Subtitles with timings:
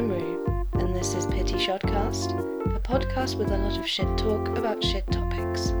[0.00, 2.30] I'm Rue, and this is Pity Shotcast,
[2.74, 5.74] a podcast with a lot of shit talk about shit topics.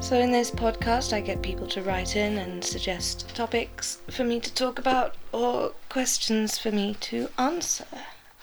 [0.00, 4.38] So, in this podcast, I get people to write in and suggest topics for me
[4.38, 7.86] to talk about or questions for me to answer.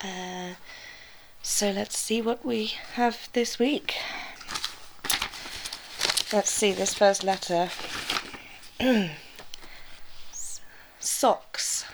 [0.03, 0.55] Uh,
[1.41, 3.95] so, let's see what we have this week.
[6.33, 7.69] Let's see this first letter.
[10.99, 11.85] socks.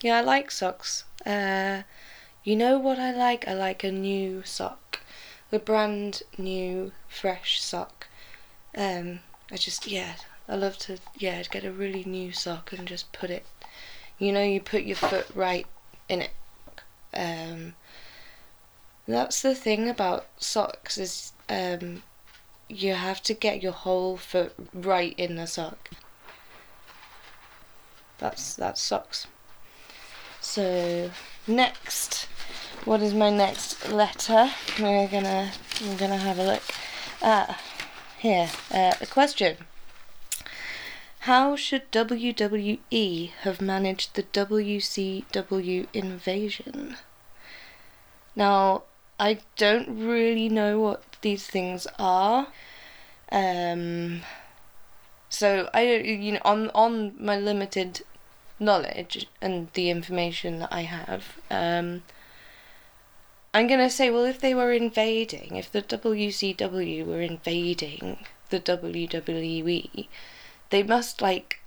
[0.00, 1.04] Yeah, I like socks.
[1.26, 1.82] Uh,
[2.44, 3.46] you know what I like?
[3.46, 5.00] I like a new sock.
[5.50, 8.01] A brand new, fresh sock.
[8.76, 9.20] Um,
[9.50, 10.14] I just yeah,
[10.48, 13.44] I love to yeah get a really new sock and just put it.
[14.18, 15.66] You know, you put your foot right
[16.08, 16.30] in it.
[17.14, 17.74] Um,
[19.06, 22.02] that's the thing about socks is um,
[22.68, 25.90] you have to get your whole foot right in the sock.
[28.18, 29.26] That's that's socks.
[30.40, 31.10] So
[31.46, 32.28] next,
[32.84, 34.50] what is my next letter?
[34.80, 35.52] We're gonna
[35.84, 36.62] we're gonna have a look.
[37.20, 37.60] Ah,
[38.22, 39.56] here, uh, a question.
[41.20, 46.96] How should WWE have managed the WCW invasion?
[48.36, 48.84] Now,
[49.18, 52.46] I don't really know what these things are.
[53.32, 54.22] Um,
[55.28, 58.02] so I you know on on my limited
[58.60, 62.02] knowledge and the information that I have, um,
[63.54, 70.08] I'm gonna say, well, if they were invading, if the WCW were invading the WWE,
[70.70, 71.60] they must like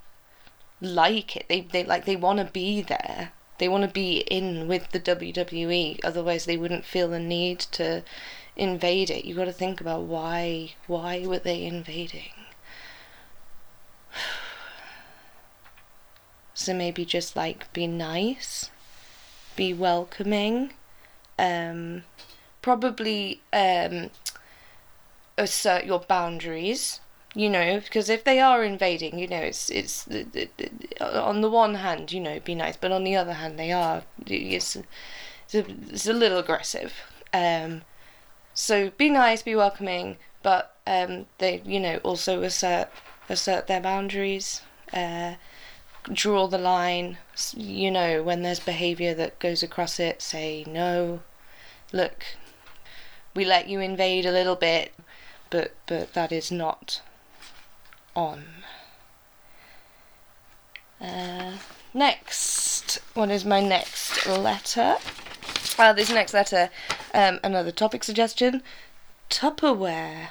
[0.81, 1.45] like it.
[1.47, 3.33] They they like they want to be there.
[3.59, 5.99] They want to be in with the WWE.
[6.03, 8.03] Otherwise, they wouldn't feel the need to
[8.55, 9.25] invade it.
[9.25, 12.33] You got to think about why why were they invading?
[16.57, 18.71] So maybe just like be nice,
[19.57, 20.71] be welcoming
[21.37, 22.03] um,
[22.61, 24.09] probably um,
[25.37, 26.99] assert your boundaries.
[27.37, 30.07] You know, because if they are invading, you know, it's it's
[31.01, 34.03] on the one hand, you know, be nice, but on the other hand, they are
[34.25, 36.93] it's it's a, it's a little aggressive.
[37.33, 37.81] Um,
[38.53, 42.87] so be nice, be welcoming, but um, they you know also assert
[43.27, 44.61] assert their boundaries.
[44.93, 45.35] Uh,
[46.11, 47.17] draw the line,
[47.55, 51.21] you know, when there's behavior that goes across it, say no.
[51.91, 52.25] Look,
[53.33, 54.93] we let you invade a little bit,
[55.49, 57.01] but but that is not
[58.15, 58.45] on.
[61.01, 61.57] Uh,
[61.93, 64.97] next, what is my next letter?
[65.77, 66.69] Uh, this next letter,
[67.13, 68.63] um, another topic suggestion
[69.29, 70.29] Tupperware.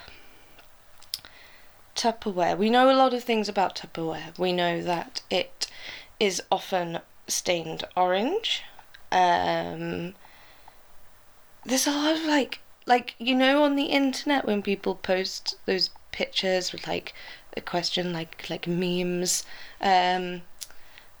[1.95, 2.57] Tupperware.
[2.57, 4.37] We know a lot of things about Tupperware.
[4.37, 5.67] We know that it
[6.19, 8.63] is often stained orange.
[9.11, 10.13] Um,
[11.65, 15.89] there's a lot of like, like you know, on the internet when people post those
[16.11, 17.13] pictures with like
[17.57, 19.45] a question, like like memes.
[19.81, 20.41] Um,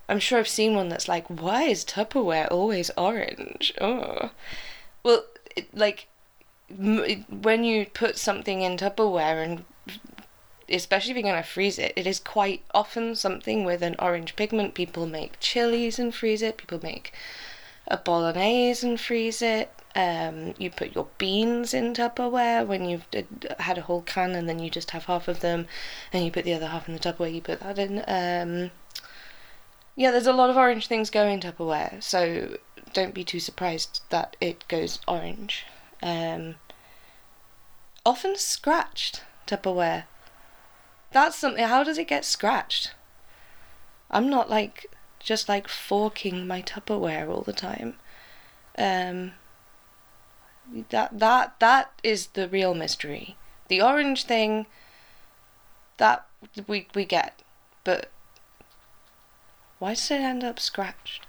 [0.07, 3.73] I'm sure I've seen one that's like, why is Tupperware always orange?
[3.81, 4.29] Oh,
[5.03, 5.25] well,
[5.55, 6.07] it, like
[6.69, 9.65] m- when you put something in Tupperware and
[10.69, 14.35] especially if you're going to freeze it, it is quite often something with an orange
[14.35, 14.73] pigment.
[14.73, 16.57] People make chilies and freeze it.
[16.57, 17.13] People make
[17.87, 19.71] a bolognese and freeze it.
[19.95, 23.05] Um, you put your beans in Tupperware when you've
[23.59, 25.67] had a whole can and then you just have half of them,
[26.11, 27.33] and you put the other half in the Tupperware.
[27.33, 28.03] You put that in.
[28.07, 28.71] Um,
[29.95, 32.57] yeah, there's a lot of orange things go in Tupperware, so
[32.91, 35.65] don't be too surprised that it goes orange.
[36.03, 36.55] Um,
[38.05, 40.03] often scratched Tupperware
[41.15, 41.63] that's something.
[41.63, 42.93] How does it get scratched?
[44.11, 47.95] I'm not like just like forking my Tupperware all the time.
[48.77, 49.31] Um,
[50.89, 53.37] that that that is the real mystery.
[53.69, 54.65] The orange thing.
[55.97, 56.27] That
[56.67, 57.41] we we get,
[57.85, 58.11] but
[59.79, 61.25] why does it end up scratched?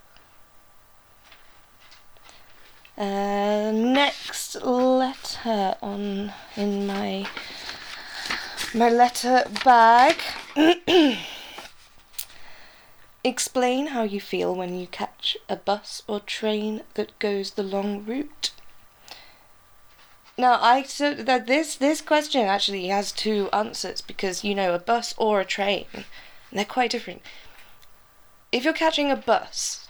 [2.98, 7.28] Uh, next letter on in my
[8.74, 10.16] my letter bag.
[13.24, 18.04] Explain how you feel when you catch a bus or train that goes the long
[18.04, 18.52] route.
[20.38, 24.78] Now, I so that this this question actually has two answers because you know a
[24.78, 25.86] bus or a train,
[26.52, 27.22] they're quite different.
[28.52, 29.88] if you're catching a bus,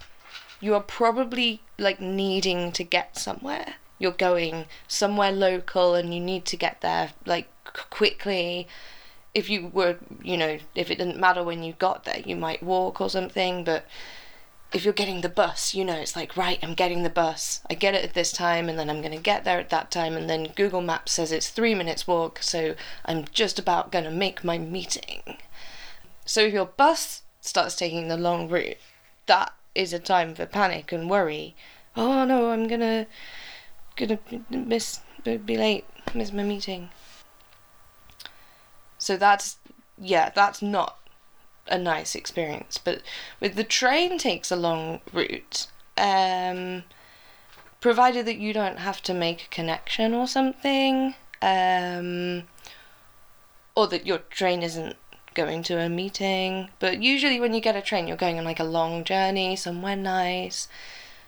[0.61, 3.75] you are probably like needing to get somewhere.
[3.99, 7.49] You're going somewhere local and you need to get there like
[7.91, 8.69] quickly.
[9.35, 12.63] If you were, you know, if it didn't matter when you got there, you might
[12.63, 13.85] walk or something, but
[14.73, 17.61] if you're getting the bus, you know, it's like, right, I'm getting the bus.
[17.71, 19.91] I get it at this time, and then I'm going to get there at that
[19.91, 24.05] time, and then Google Maps says it's three minutes walk, so I'm just about going
[24.05, 25.39] to make my meeting.
[26.25, 28.79] So if your bus starts taking the long route,
[29.27, 31.55] that is a time for panic and worry.
[31.95, 33.07] Oh no, I'm gonna
[33.97, 34.19] gonna
[34.51, 35.85] miss be late,
[36.15, 36.91] miss my meeting.
[38.99, 39.59] So that's
[39.99, 40.99] yeah, that's not
[41.69, 42.79] a nice experience.
[42.79, 43.03] But
[43.41, 45.67] with the train takes a long route,
[45.97, 46.85] um,
[47.81, 52.45] provided that you don't have to make a connection or something, um,
[53.75, 54.97] or that your train isn't
[55.35, 56.71] going to a meeting.
[56.79, 59.97] But usually, when you get a train, you're going on like a long journey somewhere
[59.97, 60.69] nice.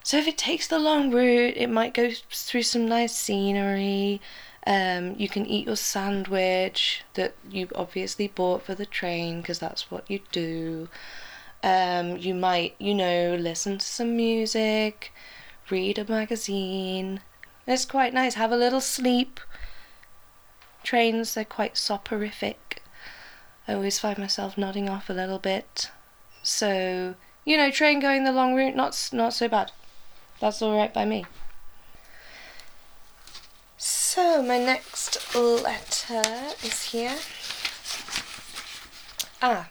[0.02, 4.20] So if it takes the long route, it might go through some nice scenery.
[4.66, 9.90] Um, you can eat your sandwich that you obviously bought for the train because that's
[9.90, 10.88] what you do.
[11.62, 15.12] Um, you might, you know, listen to some music,
[15.70, 17.20] read a magazine.
[17.66, 18.34] It's quite nice.
[18.34, 19.40] Have a little sleep.
[20.82, 22.82] Trains, they're quite soporific.
[23.66, 25.90] I always find myself nodding off a little bit.
[26.42, 27.14] So,
[27.44, 29.72] you know, train going the long route, not, not so bad.
[30.40, 31.26] That's alright by me.
[33.76, 36.22] So, my next letter
[36.64, 37.16] is here.
[39.42, 39.68] Ah,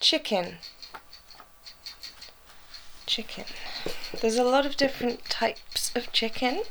[0.00, 0.56] chicken.
[3.06, 3.44] Chicken.
[4.20, 6.62] There's a lot of different types of chicken.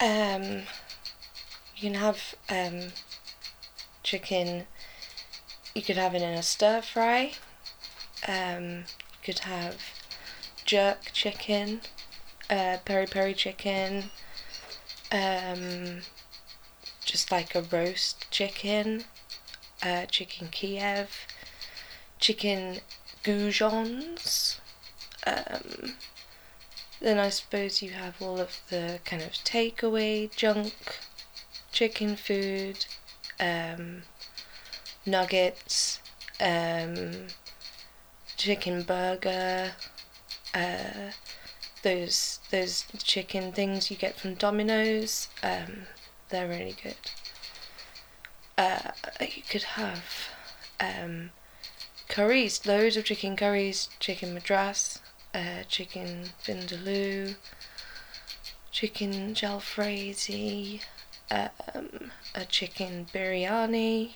[0.00, 0.62] Um,
[1.76, 2.92] you can have um,
[4.02, 4.66] chicken,
[5.74, 7.32] you could have it in a stir fry.
[8.26, 9.76] Um, you could have
[10.70, 11.80] jerk chicken,
[12.48, 14.04] uh, peri peri chicken,
[15.10, 16.02] um,
[17.04, 19.02] just like a roast chicken,
[19.82, 21.26] uh, chicken Kiev,
[22.20, 22.78] chicken
[23.24, 24.60] goujons.
[25.26, 25.96] Um,
[27.00, 31.00] then I suppose you have all of the kind of takeaway junk,
[31.72, 32.86] chicken food,
[33.40, 34.02] um,
[35.04, 35.98] nuggets,
[36.40, 37.26] um,
[38.36, 39.72] chicken burger,
[40.54, 41.12] uh,
[41.82, 45.28] those those chicken things you get from Domino's.
[45.42, 45.86] Um,
[46.28, 46.96] they're really good.
[48.56, 50.04] Uh, you could have
[50.78, 51.30] um,
[52.08, 55.00] curries, loads of chicken curries, chicken madras,
[55.34, 57.36] uh, chicken vindaloo,
[58.70, 60.80] chicken jalfrezi,
[61.30, 64.12] um, a chicken biryani.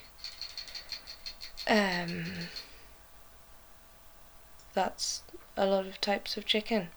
[1.66, 2.25] Um,
[4.75, 5.22] that's
[5.56, 6.88] a lot of types of chicken.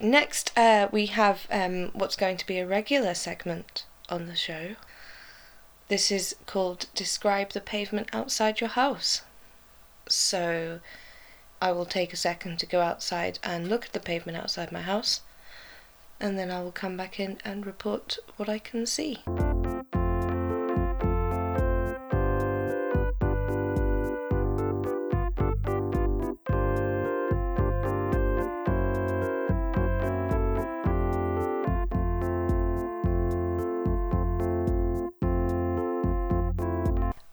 [0.00, 4.74] Next, uh, we have um, what's going to be a regular segment on the show.
[5.88, 9.22] This is called Describe the Pavement Outside Your House.
[10.08, 10.80] So,
[11.60, 14.82] I will take a second to go outside and look at the pavement outside my
[14.82, 15.20] house,
[16.18, 19.20] and then I will come back in and report what I can see.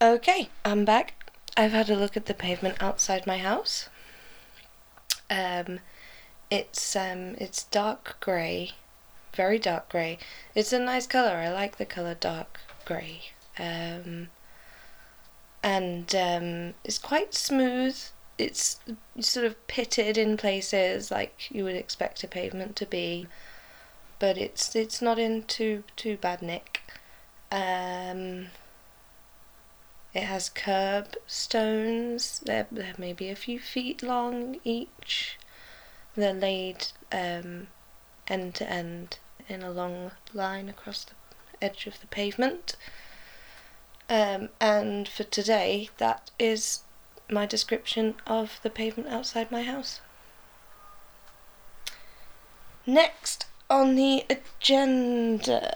[0.02, 1.30] Okay, I'm back.
[1.58, 3.90] I've had a look at the pavement outside my house.
[5.30, 5.82] Um,
[6.50, 8.72] it's um, it's dark grey,
[9.36, 10.18] very dark grey.
[10.56, 11.36] It's a nice color.
[11.36, 13.32] I like the color dark grey.
[13.58, 14.30] Um,
[15.62, 18.02] and um, it's quite smooth.
[18.38, 18.80] It's
[19.20, 23.28] sort of pitted in places like you would expect a pavement to be,
[24.18, 26.84] but it's it's not in too too bad nick.
[27.52, 28.48] Um,
[30.14, 32.40] it has curb stones.
[32.46, 35.38] They're, they're maybe a few feet long each.
[36.16, 37.68] They're laid um,
[38.28, 41.14] end to end in a long line across the
[41.62, 42.76] edge of the pavement.
[44.10, 46.82] Um, and for today, that is
[47.30, 50.02] my description of the pavement outside my house.
[52.88, 55.72] Next on the agenda,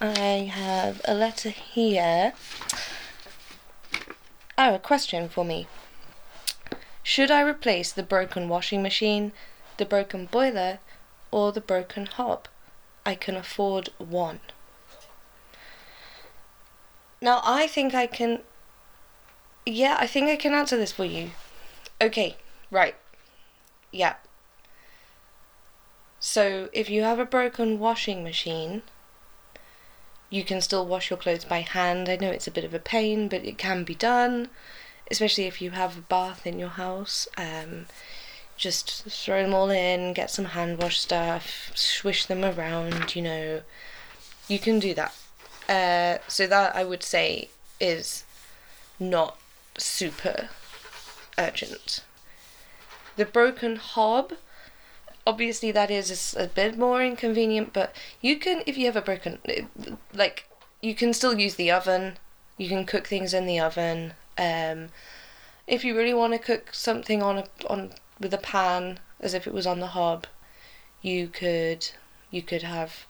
[0.00, 2.32] I have a letter here
[4.58, 5.66] Oh, a question for me.
[7.02, 9.32] Should I replace the broken washing machine,
[9.76, 10.78] the broken boiler,
[11.30, 12.48] or the broken hob?
[13.04, 14.40] I can afford one.
[17.20, 18.42] Now, I think I can
[19.64, 21.30] Yeah, I think I can answer this for you.
[22.00, 22.36] Okay,
[22.70, 22.96] right.
[23.92, 24.16] Yeah.
[26.18, 28.82] So, if you have a broken washing machine,
[30.32, 32.08] you can still wash your clothes by hand.
[32.08, 34.48] I know it's a bit of a pain, but it can be done,
[35.10, 37.28] especially if you have a bath in your house.
[37.36, 37.84] Um,
[38.56, 43.60] just throw them all in, get some hand wash stuff, swish them around, you know.
[44.48, 45.14] You can do that.
[45.68, 48.24] Uh, so, that I would say is
[48.98, 49.36] not
[49.76, 50.48] super
[51.36, 52.04] urgent.
[53.16, 54.32] The broken hob,
[55.26, 59.38] obviously that is a bit more inconvenient, but you can, if you have a broken,
[60.12, 60.48] like,
[60.80, 62.18] you can still use the oven.
[62.58, 64.14] You can cook things in the oven.
[64.36, 64.88] Um,
[65.66, 69.46] if you really want to cook something on a on with a pan as if
[69.46, 70.26] it was on the hob,
[71.00, 71.88] you could
[72.30, 73.06] you could have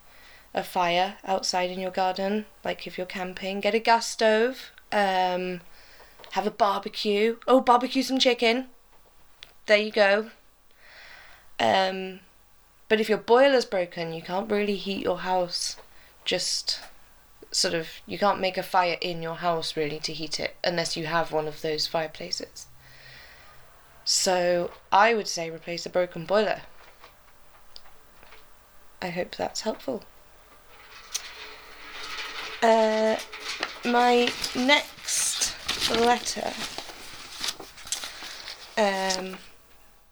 [0.55, 3.61] a fire outside in your garden, like if you're camping.
[3.61, 4.71] Get a gas stove.
[4.93, 5.63] Um,
[6.33, 7.39] have a barbecue.
[7.49, 8.67] Oh, barbecue some chicken.
[9.67, 10.31] There you go.
[11.63, 12.21] Um,
[12.89, 15.77] but if your boiler's broken, you can't really heat your house.
[16.25, 16.81] Just
[17.53, 20.97] sort of, you can't make a fire in your house really to heat it unless
[20.97, 22.67] you have one of those fireplaces.
[24.05, 26.63] So I would say replace a broken boiler.
[29.01, 30.03] I hope that's helpful.
[32.63, 33.17] Uh,
[33.85, 35.55] my next
[35.91, 36.53] letter.
[38.77, 39.39] Um,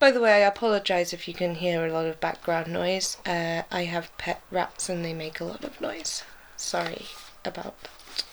[0.00, 3.18] by the way, I apologise if you can hear a lot of background noise.
[3.26, 6.24] Uh, I have pet rats and they make a lot of noise.
[6.56, 7.06] Sorry
[7.44, 8.24] about that.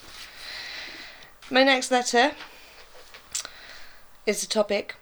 [1.51, 2.31] My next letter
[4.25, 4.95] is the topic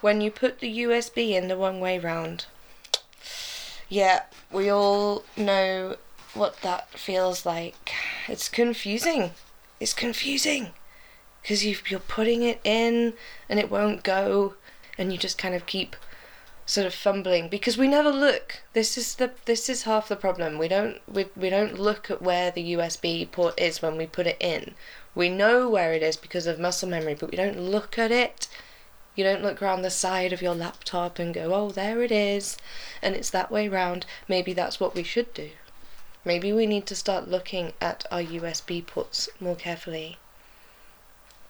[0.00, 2.46] when you put the USB in the wrong way round.
[3.88, 5.96] Yeah, we all know
[6.34, 7.92] what that feels like.
[8.26, 9.30] It's confusing.
[9.78, 10.72] It's confusing
[11.42, 13.14] because you're putting it in
[13.48, 14.54] and it won't go
[14.98, 15.96] and you just kind of keep
[16.64, 18.62] sort of fumbling because we never look.
[18.72, 20.58] This is the this is half the problem.
[20.58, 24.26] We don't we, we don't look at where the USB port is when we put
[24.26, 24.74] it in.
[25.14, 28.48] We know where it is because of muscle memory but we don't look at it.
[29.14, 32.56] You don't look around the side of your laptop and go oh there it is
[33.02, 34.06] and it's that way round.
[34.28, 35.50] Maybe that's what we should do.
[36.24, 40.18] Maybe we need to start looking at our USB ports more carefully.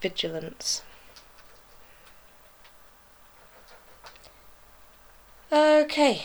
[0.01, 0.83] Vigilance.
[5.53, 6.23] Okay.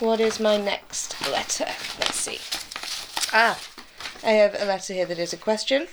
[0.00, 1.64] What is my next letter?
[1.98, 2.38] Let's see.
[3.32, 3.58] Ah,
[4.22, 5.86] I have a letter here that is a question.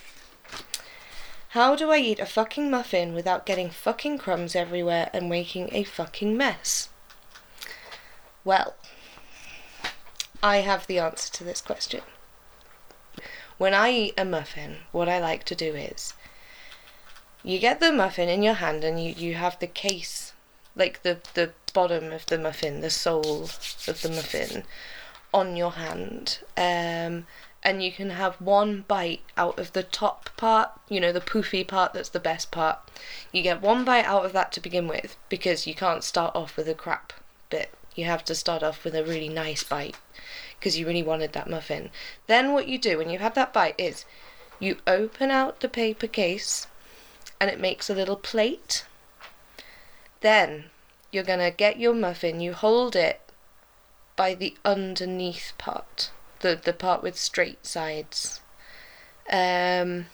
[1.52, 5.86] How do I eat a fucking muffin without getting fucking crumbs everywhere and making a
[5.86, 6.90] fucking mess?
[8.44, 8.76] Well,
[10.44, 12.02] I have the answer to this question.
[13.58, 16.16] When I eat a muffin, what I like to do is
[17.44, 20.25] you get the muffin in your hand and you, you have the case,
[20.76, 24.64] like the, the bottom of the muffin, the sole of the muffin
[25.34, 26.40] on your hand.
[26.58, 27.28] Um,
[27.66, 31.68] and you can have one bite out of the top part, you know, the poofy
[31.68, 32.80] part that's the best part.
[33.32, 36.56] You get one bite out of that to begin with because you can't start off
[36.56, 37.12] with a crap
[37.50, 37.74] bit.
[37.96, 39.96] You have to start off with a really nice bite
[40.60, 41.90] because you really wanted that muffin.
[42.28, 44.06] Then what you do when you've had that bite is
[44.60, 46.68] you open out the paper case
[47.42, 48.86] and it makes a little plate.
[50.26, 50.72] Then
[51.12, 53.22] you're going to get your muffin, you hold it
[54.16, 58.42] by the underneath part, the, the part with straight sides.
[59.30, 60.08] Um,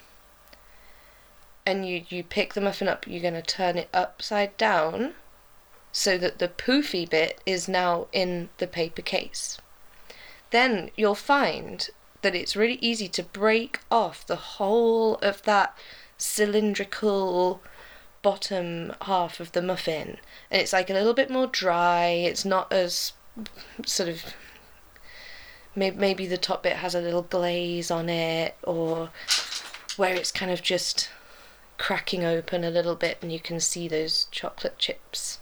[1.66, 5.14] and you, you pick the muffin up, you're going to turn it upside down
[5.94, 9.60] so that the poofy bit is now in the paper case
[10.50, 11.90] then you'll find
[12.22, 15.74] that it's really easy to break off the whole of that
[16.18, 17.62] cylindrical
[18.22, 20.18] bottom half of the muffin.
[20.50, 23.14] And it's like a little bit more dry, it's not as
[23.86, 24.24] sort of.
[25.74, 29.10] Maybe the top bit has a little glaze on it, or
[29.96, 31.10] where it's kind of just
[31.78, 35.40] cracking open a little bit and you can see those chocolate chips.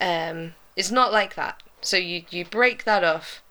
[0.00, 1.62] Um, it's not like that.
[1.82, 3.42] So you, you break that off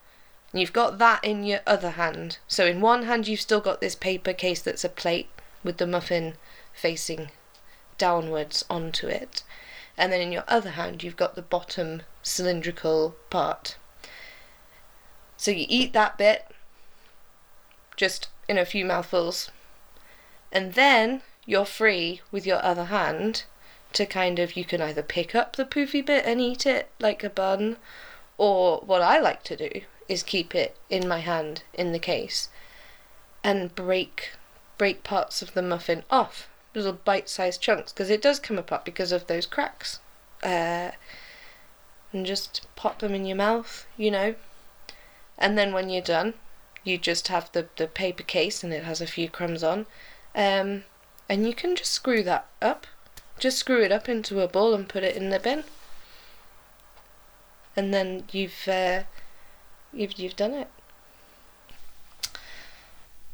[0.53, 2.39] you've got that in your other hand.
[2.47, 5.29] So in one hand you've still got this paper case that's a plate
[5.63, 6.35] with the muffin
[6.73, 7.29] facing
[7.97, 9.43] downwards onto it.
[9.97, 13.77] And then in your other hand you've got the bottom cylindrical part.
[15.37, 16.47] So you eat that bit
[17.95, 19.51] just in a few mouthfuls.
[20.51, 23.43] And then you're free with your other hand
[23.93, 27.23] to kind of you can either pick up the poofy bit and eat it like
[27.23, 27.77] a bun
[28.37, 32.49] or what I like to do is keep it in my hand in the case
[33.43, 34.31] and break
[34.77, 36.47] break parts of the muffin off
[36.77, 39.99] little bite-sized chunks because it does come apart because of those cracks.
[40.43, 40.91] Uh,
[42.13, 44.35] and just pop them in your mouth, you know.
[45.37, 46.35] And then when you're done,
[46.83, 49.85] you just have the, the paper case and it has a few crumbs on.
[50.33, 50.83] Um,
[51.27, 52.87] and you can just screw that up.
[53.39, 55.63] Just screw it up into a ball and put it in the bin.
[57.75, 59.03] And then you've uh,
[59.93, 60.69] you've you've done it.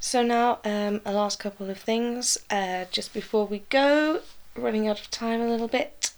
[0.05, 4.19] So now um, a last couple of things uh, just before we go.
[4.53, 6.11] Running out of time a little bit.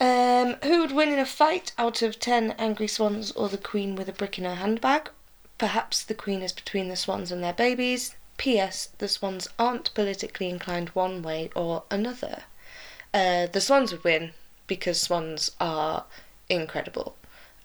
[0.00, 3.94] Um, who would win in a fight out of 10 angry swans or the queen
[3.94, 5.10] with a brick in her handbag?
[5.58, 8.16] Perhaps the queen is between the swans and their babies.
[8.36, 8.88] P.S.
[8.98, 12.42] The swans aren't politically inclined one way or another.
[13.14, 14.32] Uh, the swans would win
[14.66, 16.04] because swans are
[16.48, 17.16] incredible.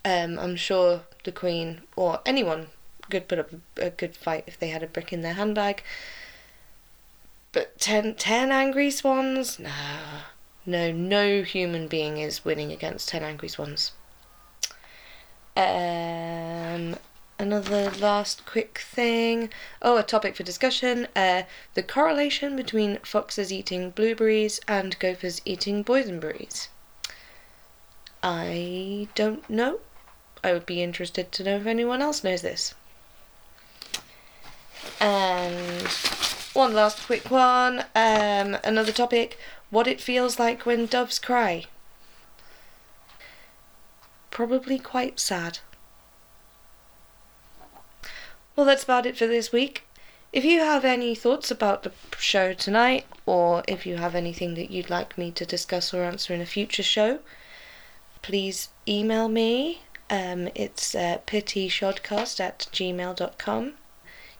[0.05, 2.67] Um, I'm sure the queen or anyone
[3.09, 5.83] could put up a good fight if they had a brick in their handbag.
[7.51, 9.59] But ten, ten angry swans?
[9.59, 9.71] No.
[10.65, 13.91] No, no human being is winning against 10 angry swans.
[15.55, 16.97] Um,
[17.37, 19.51] another last quick thing.
[19.81, 21.07] Oh, a topic for discussion.
[21.15, 21.43] Uh,
[21.75, 26.69] the correlation between foxes eating blueberries and gophers eating boysenberries.
[28.23, 29.81] I don't know.
[30.43, 32.73] I would be interested to know if anyone else knows this.
[34.99, 35.87] And
[36.53, 37.85] one last quick one.
[37.95, 39.37] Um, another topic
[39.69, 41.65] what it feels like when doves cry.
[44.31, 45.59] Probably quite sad.
[48.55, 49.83] Well, that's about it for this week.
[50.31, 54.69] If you have any thoughts about the show tonight, or if you have anything that
[54.69, 57.19] you'd like me to discuss or answer in a future show,
[58.21, 59.83] please email me.
[60.09, 63.73] Um, it's uh, pityshodcast at gmail.com.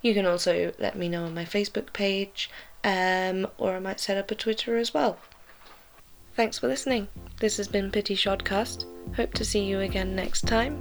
[0.06, 2.52] You can also let me know on my Facebook page,
[2.84, 5.18] um, or I might set up a Twitter as well.
[6.36, 7.08] Thanks for listening.
[7.40, 8.86] This has been Pity Shodcast.
[9.16, 10.76] Hope to see you again next time.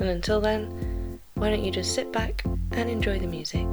[0.00, 3.68] And until then, why don't you just sit back and enjoy the music?